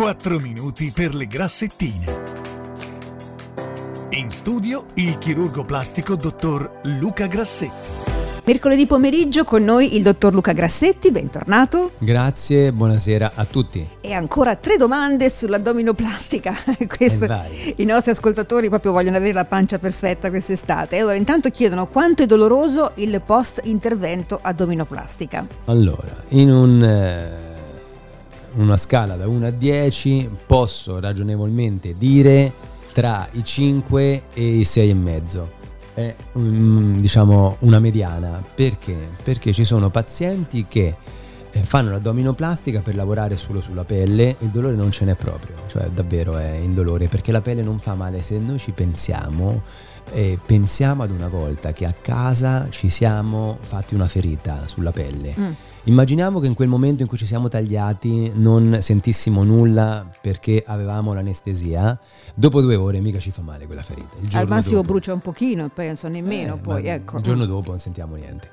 [0.00, 2.22] 4 minuti per le grassettine.
[4.12, 8.08] In studio il chirurgo plastico dottor Luca Grassetti.
[8.44, 11.92] Mercoledì pomeriggio con noi il dottor Luca Grassetti, bentornato.
[11.98, 13.86] Grazie, buonasera a tutti.
[14.00, 16.54] E ancora tre domande sull'addominoplastica.
[16.88, 20.96] Questo, Eh, I nostri ascoltatori proprio vogliono avere la pancia perfetta quest'estate.
[20.96, 25.46] Allora, intanto chiedono quanto è doloroso il post intervento addominoplastica.
[25.66, 27.49] Allora, in un, eh,
[28.54, 32.52] una scala da 1 a 10 posso ragionevolmente dire
[32.92, 35.50] tra i 5 e i 6 e mezzo.
[35.94, 38.42] È mm, diciamo una mediana.
[38.54, 38.96] Perché?
[39.22, 40.96] Perché ci sono pazienti che
[41.52, 45.54] eh, fanno l'addominoplastica per lavorare solo sulla pelle e il dolore non ce n'è proprio,
[45.66, 49.62] cioè davvero è indolore perché la pelle non fa male se noi ci pensiamo
[50.12, 55.34] e pensiamo ad una volta che a casa ci siamo fatti una ferita sulla pelle.
[55.38, 55.50] Mm.
[55.84, 61.14] Immaginiamo che in quel momento in cui ci siamo tagliati non sentissimo nulla perché avevamo
[61.14, 61.98] l'anestesia,
[62.34, 64.16] dopo due ore mica ci fa male quella ferita.
[64.20, 67.16] Il Al massimo dopo- brucia un pochino, penso, nemmeno eh, poi, ecco.
[67.16, 68.50] Il giorno dopo non sentiamo niente.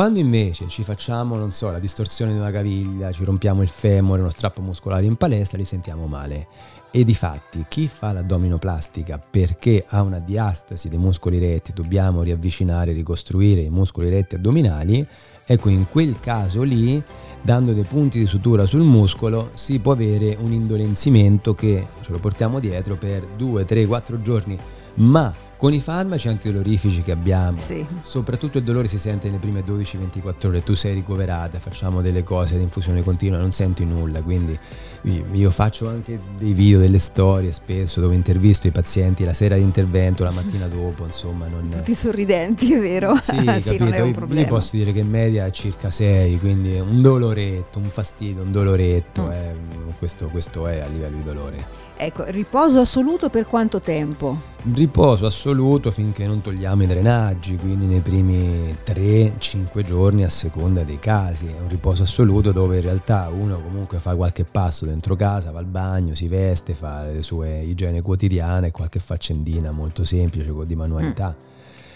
[0.00, 4.22] Quando invece ci facciamo, non so, la distorsione di una caviglia, ci rompiamo il femore,
[4.22, 6.46] uno strappo muscolare in palestra, li sentiamo male.
[6.90, 12.92] E di fatti chi fa l'addominoplastica perché ha una diastasi dei muscoli retti, dobbiamo riavvicinare,
[12.92, 15.06] ricostruire i muscoli retti addominali,
[15.44, 17.02] ecco in quel caso lì,
[17.42, 22.18] dando dei punti di sutura sul muscolo, si può avere un indolenzimento che ce lo
[22.18, 24.58] portiamo dietro per 2, 3, 4 giorni,
[24.94, 27.84] ma con i farmaci antidolorifici che abbiamo, Sì.
[28.00, 32.56] soprattutto il dolore si sente nelle prime 12-24 ore, tu sei ricoverata, facciamo delle cose
[32.56, 34.58] di infusione continua, non senti nulla, quindi
[35.02, 39.56] io io faccio anche dei video, delle storie spesso dove intervisto i pazienti la sera
[39.56, 41.68] di intervento, la mattina dopo, insomma, non...
[41.76, 43.14] Tutti sorridenti, è vero?
[43.20, 43.84] Sì, non è capito?
[43.84, 44.46] un Io- Io problema.
[44.48, 49.24] posso dire che in media è circa 6, quindi un doloretto, un fastidio, un doloretto,
[49.24, 49.30] Mm.
[49.30, 49.54] eh,
[49.98, 51.88] questo, questo è a livello di dolore.
[52.02, 54.34] Ecco, riposo assoluto per quanto tempo?
[54.72, 55.48] Riposo assoluto
[55.90, 61.46] finché non togliamo i drenaggi, quindi nei primi 3-5 giorni a seconda dei casi.
[61.46, 65.58] È un riposo assoluto dove in realtà uno comunque fa qualche passo dentro casa, va
[65.58, 71.36] al bagno, si veste, fa le sue igiene quotidiane, qualche faccendina molto semplice di manualità.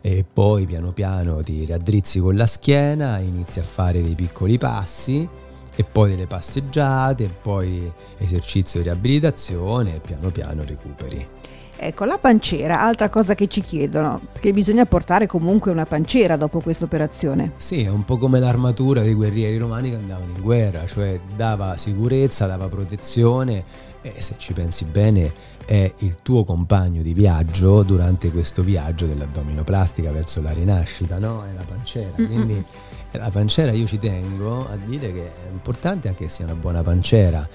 [0.00, 5.28] E poi piano piano ti raddrizzi con la schiena, inizi a fare dei piccoli passi
[5.74, 11.26] e poi delle passeggiate, e poi esercizio di riabilitazione e piano piano recuperi.
[11.78, 16.60] Ecco, la panciera, altra cosa che ci chiedono, perché bisogna portare comunque una panciera dopo
[16.60, 17.52] questa operazione.
[17.56, 21.76] Sì, è un po' come l'armatura dei guerrieri romani che andavano in guerra, cioè dava
[21.76, 23.64] sicurezza, dava protezione
[24.02, 25.32] e se ci pensi bene
[25.64, 31.44] è il tuo compagno di viaggio durante questo viaggio dell'addominoplastica verso la rinascita, no?
[31.44, 32.12] È la pancera.
[32.14, 32.64] Quindi
[33.10, 36.54] eh, la pancera io ci tengo a dire che è importante anche che sia una
[36.54, 37.48] buona pancera,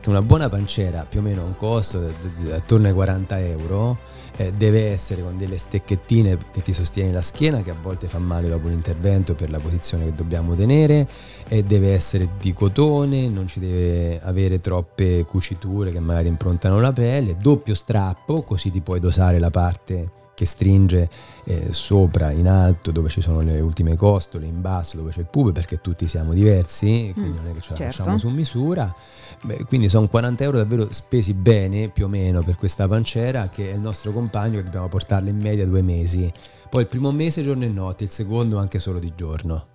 [0.00, 2.00] che una buona pancera più o meno ha un costo
[2.36, 3.98] di- attorno ai 40 euro
[4.36, 8.18] eh, deve essere con delle stecchettine che ti sostieni la schiena che a volte fa
[8.18, 11.06] male dopo l'intervento per la posizione che dobbiamo tenere
[11.48, 16.92] e deve essere di cotone, non ci deve avere troppe cuciture che magari improntano la
[16.92, 21.08] pelle, doppio strappo così ti puoi dosare la parte che stringe
[21.44, 25.26] eh, sopra, in alto, dove ci sono le ultime costole, in basso dove c'è il
[25.26, 27.96] pube, perché tutti siamo diversi, quindi Mm, non è che ce la certo.
[27.96, 28.94] facciamo su misura.
[29.42, 33.70] Beh, quindi sono 40 euro davvero spesi bene, più o meno, per questa pancera, che
[33.70, 36.32] è il nostro compagno che dobbiamo portarla in media due mesi.
[36.70, 39.66] Poi il primo mese giorno e notte, il secondo anche solo di giorno.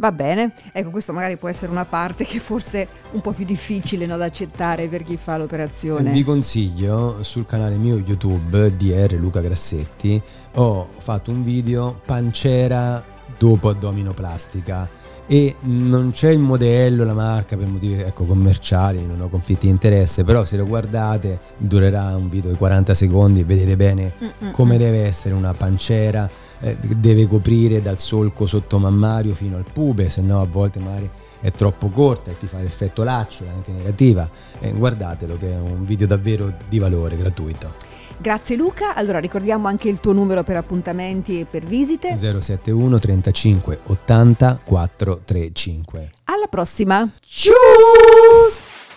[0.00, 3.44] Va bene, ecco questo magari può essere una parte che forse è un po' più
[3.44, 6.10] difficile no, da accettare per chi fa l'operazione.
[6.10, 10.20] Vi consiglio sul canale mio YouTube DR Luca Grassetti.
[10.54, 13.04] Ho fatto un video pancera
[13.36, 14.88] dopo addominoplastica.
[15.26, 19.72] E non c'è il modello, la marca per motivi ecco, commerciali, non ho conflitti di
[19.72, 24.50] interesse, però se lo guardate durerà un video di 40 secondi, vedete bene Mm-mm.
[24.50, 26.28] come deve essere una pancera,
[26.60, 31.10] eh, deve coprire dal solco sottomammario fino al pube, se no a volte magari
[31.40, 34.28] è troppo corta e ti fa l'effetto laccio, è anche negativa.
[34.60, 37.88] Eh, guardatelo che è un video davvero di valore, gratuito.
[38.18, 42.18] Grazie Luca, allora ricordiamo anche il tuo numero per appuntamenti e per visite.
[42.18, 46.10] 071 35 80 435.
[46.24, 47.08] Alla prossima!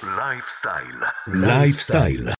[0.03, 0.99] Lifestyle.
[1.27, 2.29] Lifestyle.